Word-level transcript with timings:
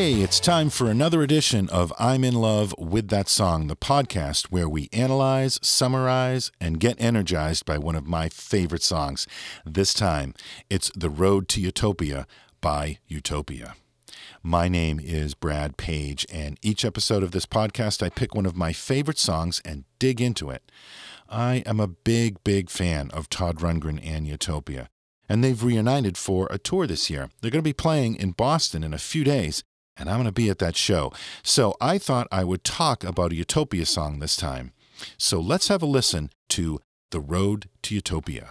Hey, 0.00 0.22
it's 0.22 0.40
time 0.40 0.70
for 0.70 0.88
another 0.88 1.20
edition 1.20 1.68
of 1.68 1.92
I'm 1.98 2.24
in 2.24 2.32
Love 2.32 2.74
with 2.78 3.08
That 3.08 3.28
Song, 3.28 3.66
the 3.66 3.76
podcast 3.76 4.46
where 4.46 4.66
we 4.66 4.88
analyze, 4.94 5.58
summarize, 5.60 6.50
and 6.58 6.80
get 6.80 6.98
energized 6.98 7.66
by 7.66 7.76
one 7.76 7.94
of 7.94 8.06
my 8.06 8.30
favorite 8.30 8.82
songs. 8.82 9.26
This 9.66 9.92
time, 9.92 10.32
it's 10.70 10.90
The 10.96 11.10
Road 11.10 11.48
to 11.48 11.60
Utopia 11.60 12.26
by 12.62 12.96
Utopia. 13.08 13.74
My 14.42 14.68
name 14.68 15.00
is 15.00 15.34
Brad 15.34 15.76
Page, 15.76 16.24
and 16.32 16.58
each 16.62 16.82
episode 16.82 17.22
of 17.22 17.32
this 17.32 17.44
podcast, 17.44 18.02
I 18.02 18.08
pick 18.08 18.34
one 18.34 18.46
of 18.46 18.56
my 18.56 18.72
favorite 18.72 19.18
songs 19.18 19.60
and 19.66 19.84
dig 19.98 20.22
into 20.22 20.48
it. 20.48 20.72
I 21.28 21.56
am 21.66 21.78
a 21.78 21.86
big, 21.86 22.42
big 22.42 22.70
fan 22.70 23.10
of 23.10 23.28
Todd 23.28 23.56
Rundgren 23.56 24.00
and 24.02 24.26
Utopia 24.26 24.88
and 25.30 25.44
they've 25.44 25.62
reunited 25.62 26.18
for 26.18 26.48
a 26.50 26.58
tour 26.58 26.88
this 26.88 27.08
year. 27.08 27.30
They're 27.40 27.52
going 27.52 27.62
to 27.62 27.68
be 27.68 27.72
playing 27.72 28.16
in 28.16 28.32
Boston 28.32 28.82
in 28.82 28.92
a 28.92 28.98
few 28.98 29.22
days, 29.22 29.62
and 29.96 30.08
I'm 30.08 30.16
going 30.16 30.26
to 30.26 30.32
be 30.32 30.50
at 30.50 30.58
that 30.58 30.76
show. 30.76 31.12
So 31.42 31.74
I 31.80 31.98
thought 31.98 32.28
I 32.32 32.44
would 32.44 32.64
talk 32.64 33.04
about 33.04 33.32
a 33.32 33.36
Utopia 33.36 33.86
song 33.86 34.18
this 34.18 34.36
time. 34.36 34.72
So 35.16 35.40
let's 35.40 35.68
have 35.68 35.82
a 35.82 35.86
listen 35.86 36.30
to 36.50 36.80
The 37.10 37.20
Road 37.20 37.68
to 37.82 37.94
Utopia. 37.94 38.50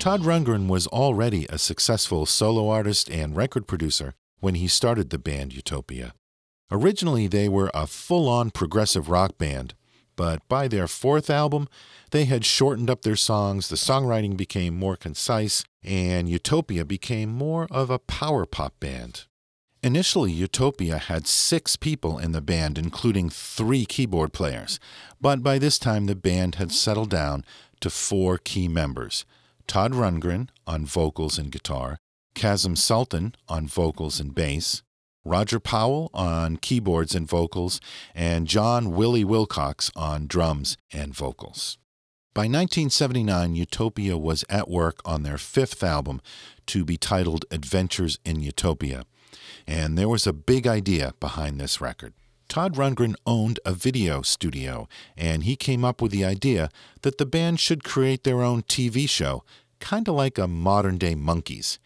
Todd 0.00 0.22
Rundgren 0.22 0.66
was 0.66 0.86
already 0.86 1.46
a 1.50 1.58
successful 1.58 2.24
solo 2.24 2.70
artist 2.70 3.10
and 3.10 3.36
record 3.36 3.66
producer 3.66 4.14
when 4.40 4.54
he 4.54 4.66
started 4.66 5.10
the 5.10 5.18
band 5.18 5.52
Utopia. 5.52 6.14
Originally, 6.70 7.26
they 7.26 7.50
were 7.50 7.70
a 7.74 7.86
full 7.86 8.26
on 8.26 8.50
progressive 8.50 9.10
rock 9.10 9.36
band, 9.36 9.74
but 10.20 10.46
by 10.50 10.68
their 10.68 10.86
fourth 10.86 11.30
album, 11.30 11.66
they 12.10 12.26
had 12.26 12.44
shortened 12.44 12.90
up 12.90 13.00
their 13.00 13.16
songs, 13.16 13.68
the 13.68 13.74
songwriting 13.74 14.36
became 14.36 14.78
more 14.78 14.94
concise, 14.94 15.64
and 15.82 16.28
Utopia 16.28 16.84
became 16.84 17.30
more 17.30 17.66
of 17.70 17.88
a 17.88 17.98
power 17.98 18.44
pop 18.44 18.78
band. 18.80 19.24
Initially, 19.82 20.30
Utopia 20.30 20.98
had 20.98 21.26
six 21.26 21.74
people 21.74 22.18
in 22.18 22.32
the 22.32 22.42
band, 22.42 22.76
including 22.76 23.30
three 23.30 23.86
keyboard 23.86 24.34
players, 24.34 24.78
but 25.22 25.42
by 25.42 25.58
this 25.58 25.78
time 25.78 26.04
the 26.04 26.14
band 26.14 26.56
had 26.56 26.70
settled 26.70 27.08
down 27.08 27.42
to 27.80 27.88
four 27.88 28.36
key 28.36 28.68
members 28.68 29.24
Todd 29.66 29.92
Rundgren 29.92 30.50
on 30.66 30.84
vocals 30.84 31.38
and 31.38 31.50
guitar, 31.50 31.96
Kasim 32.34 32.76
Sultan 32.76 33.34
on 33.48 33.66
vocals 33.66 34.20
and 34.20 34.34
bass, 34.34 34.82
Roger 35.24 35.60
Powell 35.60 36.10
on 36.14 36.56
keyboards 36.56 37.14
and 37.14 37.28
vocals, 37.28 37.80
and 38.14 38.46
John 38.46 38.92
Willie 38.92 39.24
Wilcox 39.24 39.90
on 39.94 40.26
drums 40.26 40.76
and 40.92 41.14
vocals. 41.14 41.78
By 42.32 42.42
1979, 42.42 43.54
Utopia 43.54 44.16
was 44.16 44.44
at 44.48 44.70
work 44.70 45.00
on 45.04 45.22
their 45.22 45.36
fifth 45.36 45.82
album 45.82 46.20
to 46.66 46.84
be 46.84 46.96
titled 46.96 47.44
Adventures 47.50 48.18
in 48.24 48.40
Utopia, 48.40 49.04
and 49.66 49.98
there 49.98 50.08
was 50.08 50.26
a 50.26 50.32
big 50.32 50.66
idea 50.66 51.12
behind 51.20 51.60
this 51.60 51.80
record. 51.80 52.14
Todd 52.48 52.74
Rundgren 52.74 53.14
owned 53.26 53.60
a 53.64 53.72
video 53.72 54.22
studio, 54.22 54.88
and 55.16 55.44
he 55.44 55.54
came 55.54 55.84
up 55.84 56.00
with 56.00 56.12
the 56.12 56.24
idea 56.24 56.68
that 57.02 57.18
the 57.18 57.26
band 57.26 57.60
should 57.60 57.84
create 57.84 58.24
their 58.24 58.42
own 58.42 58.62
TV 58.62 59.08
show, 59.08 59.44
kind 59.78 60.08
of 60.08 60.14
like 60.14 60.38
a 60.38 60.48
modern 60.48 60.98
day 60.98 61.14
Monkees. 61.14 61.78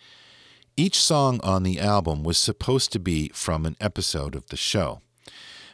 Each 0.76 0.98
song 0.98 1.38
on 1.44 1.62
the 1.62 1.78
album 1.78 2.24
was 2.24 2.36
supposed 2.36 2.90
to 2.92 2.98
be 2.98 3.28
from 3.28 3.64
an 3.64 3.76
episode 3.80 4.34
of 4.34 4.48
the 4.48 4.56
show. 4.56 5.02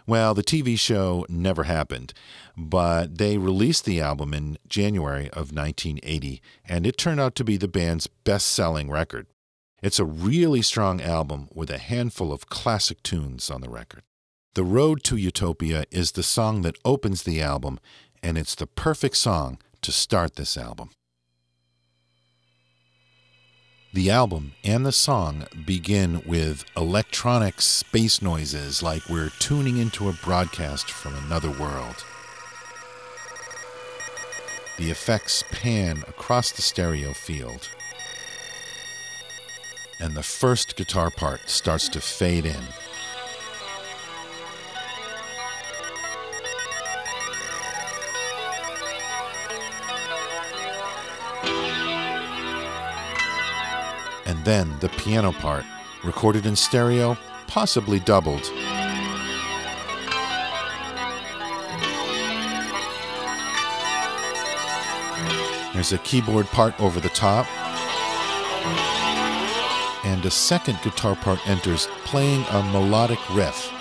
Well, 0.06 0.34
the 0.34 0.42
TV 0.42 0.78
show 0.78 1.24
never 1.26 1.62
happened, 1.62 2.12
but 2.54 3.16
they 3.16 3.38
released 3.38 3.86
the 3.86 3.98
album 3.98 4.34
in 4.34 4.58
January 4.68 5.30
of 5.30 5.52
1980, 5.52 6.42
and 6.68 6.86
it 6.86 6.98
turned 6.98 7.18
out 7.18 7.34
to 7.36 7.44
be 7.44 7.56
the 7.56 7.66
band's 7.66 8.08
best 8.08 8.48
selling 8.48 8.90
record. 8.90 9.26
It's 9.82 9.98
a 9.98 10.04
really 10.04 10.60
strong 10.60 11.00
album 11.00 11.48
with 11.54 11.70
a 11.70 11.78
handful 11.78 12.30
of 12.30 12.50
classic 12.50 13.02
tunes 13.02 13.50
on 13.50 13.62
the 13.62 13.70
record. 13.70 14.02
The 14.54 14.64
Road 14.64 15.02
to 15.04 15.16
Utopia 15.16 15.86
is 15.90 16.12
the 16.12 16.22
song 16.22 16.60
that 16.62 16.76
opens 16.84 17.22
the 17.22 17.40
album, 17.40 17.80
and 18.22 18.36
it's 18.36 18.54
the 18.54 18.66
perfect 18.66 19.16
song 19.16 19.58
to 19.80 19.92
start 19.92 20.36
this 20.36 20.58
album. 20.58 20.90
The 23.92 24.08
album 24.08 24.52
and 24.62 24.86
the 24.86 24.92
song 24.92 25.48
begin 25.66 26.22
with 26.24 26.64
electronic 26.76 27.60
space 27.60 28.22
noises 28.22 28.84
like 28.84 29.08
we're 29.08 29.32
tuning 29.40 29.78
into 29.78 30.08
a 30.08 30.12
broadcast 30.12 30.88
from 30.88 31.16
another 31.16 31.50
world. 31.50 32.04
The 34.78 34.92
effects 34.92 35.42
pan 35.50 36.04
across 36.06 36.52
the 36.52 36.62
stereo 36.62 37.12
field, 37.12 37.68
and 39.98 40.14
the 40.14 40.22
first 40.22 40.76
guitar 40.76 41.10
part 41.10 41.50
starts 41.50 41.88
to 41.88 42.00
fade 42.00 42.46
in. 42.46 42.62
Then 54.44 54.78
the 54.80 54.88
piano 54.90 55.32
part, 55.32 55.64
recorded 56.04 56.46
in 56.46 56.56
stereo, 56.56 57.16
possibly 57.46 58.00
doubled. 58.00 58.50
There's 65.72 65.92
a 65.92 65.98
keyboard 65.98 66.46
part 66.46 66.78
over 66.80 67.00
the 67.00 67.08
top, 67.08 67.46
and 70.04 70.24
a 70.24 70.30
second 70.30 70.78
guitar 70.82 71.16
part 71.16 71.46
enters, 71.48 71.86
playing 72.04 72.44
a 72.50 72.62
melodic 72.64 73.18
riff. 73.34 73.72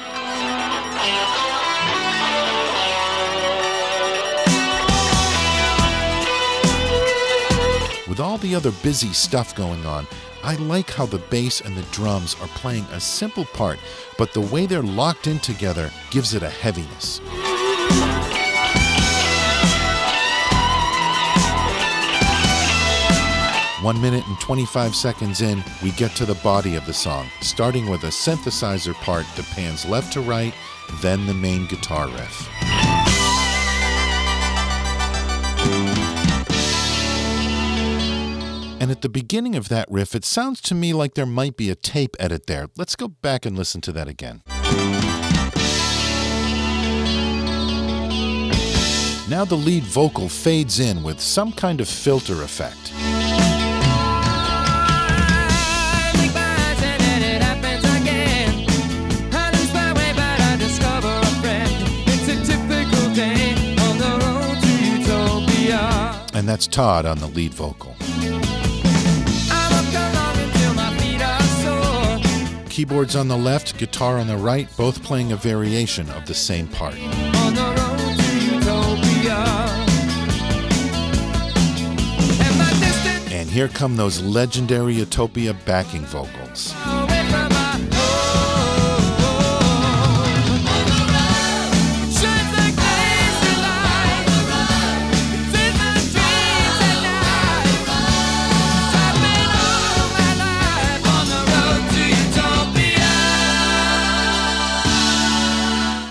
With 8.07 8.19
all 8.19 8.37
the 8.37 8.55
other 8.55 8.71
busy 8.71 9.13
stuff 9.13 9.55
going 9.55 9.85
on, 9.85 10.07
I 10.43 10.55
like 10.55 10.89
how 10.89 11.05
the 11.05 11.17
bass 11.17 11.59
and 11.59 11.75
the 11.75 11.81
drums 11.91 12.35
are 12.41 12.47
playing 12.49 12.85
a 12.91 12.99
simple 12.99 13.45
part, 13.45 13.77
but 14.17 14.33
the 14.33 14.41
way 14.41 14.65
they're 14.65 14.81
locked 14.81 15.27
in 15.27 15.39
together 15.39 15.91
gives 16.11 16.33
it 16.33 16.43
a 16.43 16.49
heaviness. 16.49 17.19
One 23.83 24.01
minute 24.01 24.25
and 24.27 24.39
25 24.39 24.95
seconds 24.95 25.41
in, 25.41 25.63
we 25.83 25.91
get 25.91 26.11
to 26.17 26.25
the 26.25 26.35
body 26.35 26.75
of 26.75 26.85
the 26.85 26.93
song, 26.93 27.27
starting 27.41 27.89
with 27.89 28.03
a 28.03 28.07
synthesizer 28.07 28.93
part 28.93 29.25
that 29.35 29.45
pans 29.47 29.85
left 29.85 30.13
to 30.13 30.21
right, 30.21 30.53
then 31.01 31.25
the 31.25 31.33
main 31.33 31.65
guitar 31.67 32.07
riff. 32.07 32.49
And 38.89 38.97
at 38.97 39.03
the 39.03 39.09
beginning 39.09 39.55
of 39.55 39.69
that 39.69 39.85
riff, 39.87 40.15
it 40.15 40.25
sounds 40.25 40.59
to 40.61 40.73
me 40.73 40.93
like 40.93 41.13
there 41.13 41.27
might 41.27 41.55
be 41.55 41.69
a 41.69 41.75
tape 41.75 42.15
edit 42.19 42.47
there. 42.47 42.69
Let's 42.75 42.95
go 42.95 43.07
back 43.07 43.45
and 43.45 43.55
listen 43.55 43.81
to 43.81 43.91
that 43.91 44.07
again. 44.07 44.41
Now 49.29 49.45
the 49.45 49.55
lead 49.55 49.83
vocal 49.83 50.27
fades 50.27 50.79
in 50.79 51.03
with 51.03 51.19
some 51.19 51.51
kind 51.51 51.81
of 51.81 51.87
filter 51.87 52.41
effect. 52.41 52.91
And 66.33 66.47
that's 66.47 66.65
Todd 66.65 67.05
on 67.05 67.19
the 67.19 67.27
lead 67.27 67.53
vocal. 67.53 67.95
Keyboards 72.79 73.13
on 73.13 73.27
the 73.27 73.35
left, 73.35 73.77
guitar 73.77 74.19
on 74.19 74.27
the 74.27 74.37
right, 74.37 74.69
both 74.77 75.03
playing 75.03 75.33
a 75.33 75.35
variation 75.35 76.09
of 76.11 76.25
the 76.25 76.33
same 76.33 76.65
part. 76.65 76.95
And 83.33 83.49
here 83.49 83.67
come 83.67 83.97
those 83.97 84.21
legendary 84.21 84.93
Utopia 84.93 85.53
backing 85.65 86.05
vocals. 86.05 86.73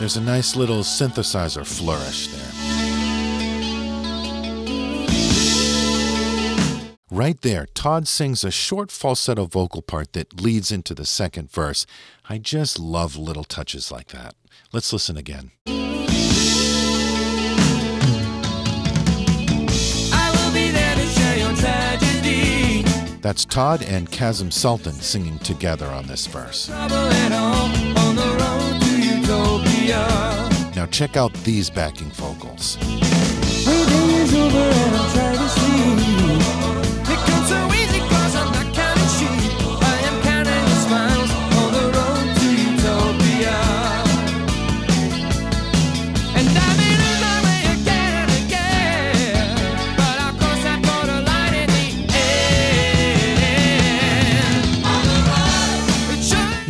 There's 0.08 0.16
a 0.16 0.22
nice 0.22 0.56
little 0.56 0.80
synthesizer 0.80 1.66
flourish 1.66 2.28
there. 2.28 2.40
Right 7.10 7.38
there, 7.42 7.66
Todd 7.74 8.08
sings 8.08 8.42
a 8.42 8.50
short 8.50 8.90
falsetto 8.90 9.44
vocal 9.44 9.82
part 9.82 10.14
that 10.14 10.40
leads 10.40 10.72
into 10.72 10.94
the 10.94 11.04
second 11.04 11.50
verse. 11.52 11.84
I 12.26 12.38
just 12.38 12.78
love 12.78 13.18
little 13.18 13.44
touches 13.44 13.92
like 13.92 14.06
that. 14.08 14.34
Let's 14.72 14.94
listen 14.94 15.18
again. 15.18 15.50
That's 23.20 23.44
Todd 23.44 23.82
and 23.82 24.10
Kasim 24.10 24.50
Sultan 24.50 24.94
singing 24.94 25.38
together 25.40 25.88
on 25.88 26.06
this 26.06 26.26
verse. 26.26 26.70
Now 29.88 30.86
check 30.90 31.16
out 31.16 31.32
these 31.44 31.70
backing 31.70 32.10
vocals. 32.10 32.76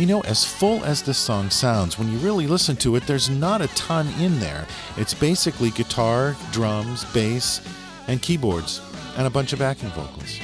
Know, 0.09 0.21
as 0.21 0.43
full 0.43 0.83
as 0.83 1.03
this 1.03 1.17
song 1.17 1.49
sounds, 1.49 1.99
when 1.99 2.11
you 2.11 2.17
really 2.17 2.47
listen 2.47 2.75
to 2.77 2.95
it, 2.95 3.05
there's 3.05 3.29
not 3.29 3.61
a 3.61 3.67
ton 3.69 4.07
in 4.19 4.39
there. 4.39 4.65
It's 4.97 5.13
basically 5.13 5.69
guitar, 5.69 6.35
drums, 6.51 7.05
bass, 7.13 7.61
and 8.07 8.21
keyboards, 8.21 8.81
and 9.17 9.27
a 9.27 9.29
bunch 9.29 9.53
of 9.53 9.59
backing 9.59 9.89
vocals. 9.89 10.39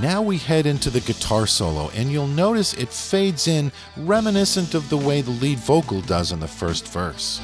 Now 0.00 0.22
we 0.22 0.38
head 0.38 0.64
into 0.64 0.88
the 0.88 1.00
guitar 1.00 1.46
solo, 1.46 1.90
and 1.90 2.10
you'll 2.10 2.26
notice 2.26 2.72
it 2.72 2.88
fades 2.88 3.46
in 3.46 3.70
reminiscent 3.98 4.74
of 4.74 4.88
the 4.88 4.96
way 4.96 5.20
the 5.20 5.30
lead 5.30 5.58
vocal 5.58 6.00
does 6.00 6.32
in 6.32 6.40
the 6.40 6.48
first 6.48 6.88
verse. 6.88 7.38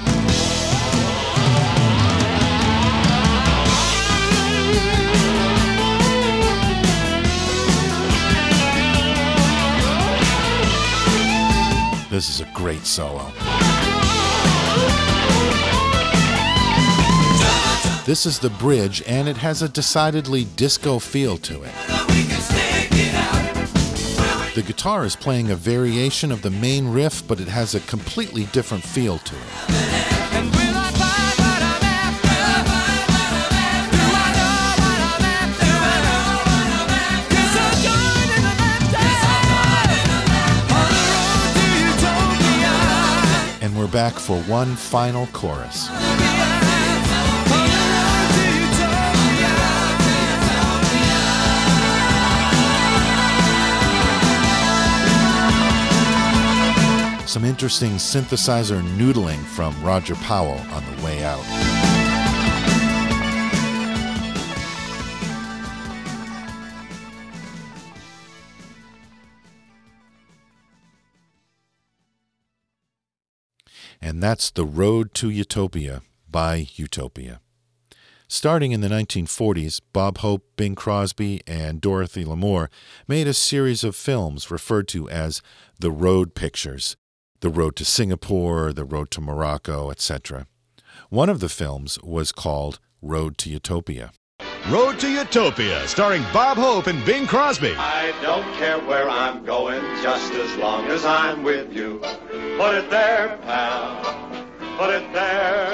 This 12.16 12.30
is 12.30 12.40
a 12.40 12.50
great 12.54 12.86
solo. 12.86 13.30
This 18.06 18.24
is 18.24 18.38
the 18.38 18.48
bridge, 18.58 19.02
and 19.06 19.28
it 19.28 19.36
has 19.36 19.60
a 19.60 19.68
decidedly 19.68 20.46
disco 20.56 20.98
feel 20.98 21.36
to 21.36 21.62
it. 21.62 21.74
The 24.54 24.62
guitar 24.66 25.04
is 25.04 25.14
playing 25.14 25.50
a 25.50 25.56
variation 25.56 26.32
of 26.32 26.40
the 26.40 26.48
main 26.48 26.88
riff, 26.88 27.28
but 27.28 27.38
it 27.38 27.48
has 27.48 27.74
a 27.74 27.80
completely 27.80 28.44
different 28.46 28.82
feel 28.82 29.18
to 29.18 29.34
it. 29.36 30.15
Back 43.96 44.18
for 44.18 44.38
one 44.42 44.76
final 44.76 45.26
chorus. 45.28 45.86
Some 57.26 57.46
interesting 57.46 57.92
synthesizer 57.92 58.82
noodling 58.98 59.38
from 59.38 59.74
Roger 59.82 60.14
Powell 60.16 60.58
on 60.72 60.84
the 60.94 61.02
way 61.02 61.24
out. 61.24 61.95
And 74.06 74.22
that's 74.22 74.52
The 74.52 74.64
Road 74.64 75.14
to 75.14 75.30
Utopia 75.30 76.00
by 76.30 76.68
Utopia. 76.76 77.40
Starting 78.28 78.70
in 78.70 78.80
the 78.80 78.88
1940s, 78.88 79.80
Bob 79.92 80.18
Hope, 80.18 80.46
Bing 80.56 80.76
Crosby, 80.76 81.40
and 81.44 81.80
Dorothy 81.80 82.24
Lamour 82.24 82.68
made 83.08 83.26
a 83.26 83.34
series 83.34 83.82
of 83.82 83.96
films 83.96 84.48
referred 84.48 84.86
to 84.88 85.10
as 85.10 85.42
the 85.80 85.90
Road 85.90 86.36
Pictures 86.36 86.96
The 87.40 87.48
Road 87.48 87.74
to 87.76 87.84
Singapore, 87.84 88.72
The 88.72 88.84
Road 88.84 89.10
to 89.10 89.20
Morocco, 89.20 89.90
etc. 89.90 90.46
One 91.10 91.28
of 91.28 91.40
the 91.40 91.48
films 91.48 91.98
was 92.00 92.30
called 92.30 92.78
Road 93.02 93.36
to 93.38 93.50
Utopia. 93.50 94.12
Road 94.68 94.98
to 94.98 95.08
Utopia, 95.08 95.86
starring 95.86 96.24
Bob 96.32 96.56
Hope 96.56 96.88
and 96.88 97.04
Bing 97.04 97.28
Crosby. 97.28 97.76
I 97.76 98.12
don't 98.20 98.52
care 98.54 98.80
where 98.80 99.08
I'm 99.08 99.44
going, 99.44 99.80
just 100.02 100.32
as 100.32 100.56
long 100.56 100.86
as 100.86 101.04
I'm 101.04 101.44
with 101.44 101.72
you. 101.72 102.00
Put 102.58 102.74
it 102.74 102.90
there, 102.90 103.38
pal. 103.42 104.02
Put 104.76 104.90
it 104.90 105.12
there. 105.12 105.70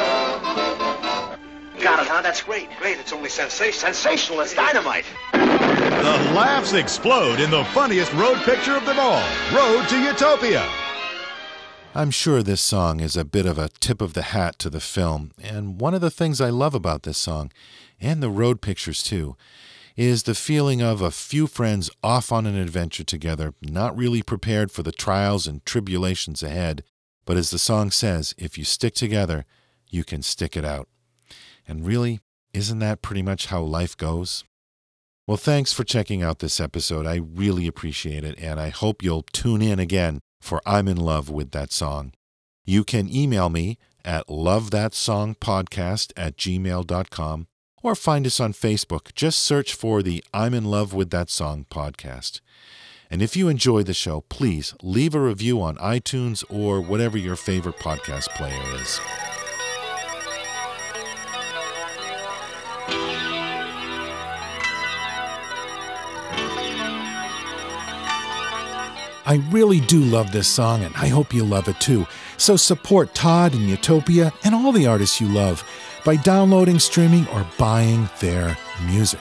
Got 1.81 2.01
it, 2.01 2.07
huh? 2.07 2.21
That's 2.21 2.43
great. 2.43 2.69
Great. 2.79 2.99
It's 2.99 3.15
only 3.15 3.31
sensation. 3.31 3.81
Sensational. 3.81 4.41
It's 4.41 4.55
dynamite. 4.55 5.07
The 5.33 6.33
laughs 6.37 6.75
explode 6.75 7.41
in 7.41 7.51
the 7.51 7.65
funniest 7.73 8.13
road 8.13 8.37
picture 8.43 8.77
of 8.77 8.85
them 8.85 8.99
all 8.99 9.25
Road 9.55 9.89
to 9.89 9.99
Utopia. 10.03 10.69
I'm 11.95 12.11
sure 12.11 12.43
this 12.43 12.63
song 12.63 13.01
is 13.01 13.19
a 13.19 13.25
bit 13.25 13.45
of 13.45 13.59
a 13.59 13.69
tip 13.69 14.01
of 14.01 14.15
the 14.15 14.23
hat 14.23 14.59
to 14.61 14.71
the 14.71 14.81
film, 14.81 15.33
and 15.43 15.79
one 15.79 15.93
of 15.93 16.01
the 16.01 16.11
things 16.11 16.41
I 16.41 16.49
love 16.49 16.75
about 16.75 17.03
this 17.03 17.19
song 17.19 17.53
and 18.01 18.23
the 18.23 18.31
road 18.31 18.63
pictures 18.63 19.03
too, 19.03 19.37
is 19.95 20.23
the 20.23 20.35
feeling 20.35 20.81
of 20.81 21.03
a 21.03 21.11
few 21.11 21.47
friends 21.47 21.91
off 22.03 22.33
on 22.33 22.47
an 22.47 22.57
adventure 22.57 23.05
together, 23.05 23.53
not 23.61 23.95
really 23.95 24.23
prepared 24.23 24.73
for 24.73 24.83
the 24.83 24.91
trials 24.91 25.47
and 25.47 25.67
tribulations 25.67 26.43
ahead. 26.43 26.83
But 27.27 27.37
as 27.37 27.51
the 27.51 27.59
song 27.59 27.91
says, 27.91 28.35
if 28.39 28.57
you 28.57 28.65
stick 28.65 28.95
together, 28.95 29.45
you 29.91 30.03
can 30.03 30.23
stick 30.23 30.57
it 30.57 30.65
out. 30.65 30.89
And 31.69 31.87
really, 31.87 32.21
isn't 32.55 32.79
that 32.79 33.03
pretty 33.03 33.23
much 33.23 33.47
how 33.47 33.61
life 33.61 33.99
goes? 33.99 34.45
Well, 35.27 35.37
thanks 35.37 35.75
for 35.75 35.85
checking 35.85 36.23
out 36.23 36.39
this 36.39 36.59
episode. 36.59 37.07
I 37.07 37.17
really 37.17 37.67
appreciate 37.67 38.25
it, 38.25 38.39
and 38.39 38.59
I 38.59 38.71
hope 38.71 39.03
you'll 39.03 39.27
tune 39.35 39.61
in 39.61 39.79
again 39.79 40.21
for 40.43 40.61
I'm 40.67 40.89
in 40.89 40.97
love 40.97 41.31
with 41.31 41.53
that 41.53 41.73
song. 41.73 42.13
You 42.65 42.85
can 42.85 43.09
email 43.15 43.49
me 43.49 43.79
at 44.05 44.27
lovethatsongpodcast 44.27 46.13
at 46.17 46.37
gmail.com 46.37 47.47
or 47.83 47.95
find 47.95 48.27
us 48.27 48.41
on 48.41 48.53
Facebook. 48.53 49.15
Just 49.15 49.41
search 49.41 49.75
for 49.75 50.03
the 50.03 50.23
I'm 50.33 50.55
in 50.55 50.65
Love 50.65 50.93
with 50.93 51.11
That 51.11 51.31
Song 51.31 51.67
podcast. 51.71 52.41
And 53.11 53.21
if 53.21 53.37
you 53.37 53.49
enjoy 53.49 53.83
the 53.83 53.95
show, 53.95 54.23
please 54.29 54.75
leave 54.83 55.15
a 55.15 55.21
review 55.21 55.61
on 55.61 55.77
iTunes 55.77 56.45
or 56.49 56.81
whatever 56.81 57.19
your 57.19 57.37
favorite 57.37 57.77
podcast 57.77 58.29
player 58.31 58.63
is. 58.81 59.01
I 69.25 69.37
really 69.51 69.81
do 69.81 70.01
love 70.01 70.33
this 70.33 70.49
song, 70.49 70.83
and 70.83 70.95
I 70.97 71.09
hope 71.09 71.33
you 71.33 71.45
love 71.45 71.69
it 71.69 71.81
too. 71.81 72.07
So 72.37 72.57
support 72.57 73.15
Todd 73.15 73.55
and 73.55 73.69
Utopia 73.69 74.33
and 74.45 74.55
all 74.55 74.73
the 74.73 74.87
artists 74.87 75.21
you 75.21 75.29
love 75.29 75.65
by 76.05 76.17
downloading, 76.17 76.79
streaming, 76.79 77.29
or 77.29 77.47
buying 77.59 78.11
their 78.21 78.57
music. 78.87 79.21